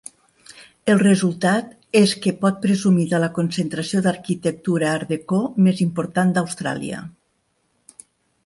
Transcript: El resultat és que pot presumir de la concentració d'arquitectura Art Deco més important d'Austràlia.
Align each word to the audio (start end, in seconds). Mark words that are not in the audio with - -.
El 0.93 1.01
resultat 1.01 1.75
és 1.99 2.13
que 2.23 2.33
pot 2.39 2.57
presumir 2.63 3.05
de 3.13 3.19
la 3.25 3.29
concentració 3.37 4.03
d'arquitectura 4.07 4.89
Art 4.95 5.15
Deco 5.15 5.43
més 5.67 5.85
important 5.89 6.37
d'Austràlia. 6.39 7.05